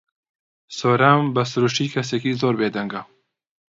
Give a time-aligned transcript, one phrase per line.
[0.77, 3.01] سۆران بە سروشتی کەسێکی زۆر بێدەنگە.